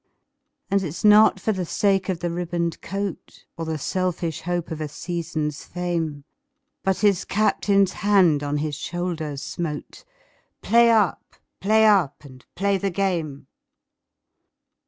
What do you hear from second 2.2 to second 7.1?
a ribboned coat, Or the selfish hope of a season's fame, But